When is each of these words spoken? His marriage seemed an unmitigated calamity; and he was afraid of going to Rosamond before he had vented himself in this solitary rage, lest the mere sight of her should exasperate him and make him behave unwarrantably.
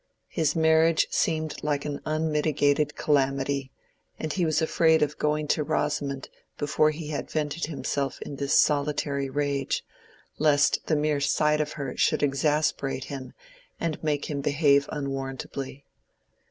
His 0.29 0.55
marriage 0.55 1.05
seemed 1.11 1.63
an 1.63 2.01
unmitigated 2.07 2.95
calamity; 2.95 3.71
and 4.17 4.33
he 4.33 4.45
was 4.45 4.59
afraid 4.59 5.03
of 5.03 5.19
going 5.19 5.47
to 5.49 5.63
Rosamond 5.63 6.27
before 6.57 6.89
he 6.89 7.09
had 7.09 7.29
vented 7.29 7.65
himself 7.67 8.19
in 8.23 8.37
this 8.37 8.55
solitary 8.59 9.29
rage, 9.29 9.85
lest 10.39 10.87
the 10.87 10.95
mere 10.95 11.19
sight 11.21 11.61
of 11.61 11.73
her 11.73 11.95
should 11.97 12.23
exasperate 12.23 13.03
him 13.13 13.33
and 13.79 14.03
make 14.03 14.25
him 14.25 14.41
behave 14.41 14.89
unwarrantably. 14.91 15.85